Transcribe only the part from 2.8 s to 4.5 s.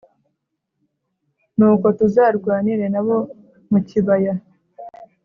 na bo mu kibaya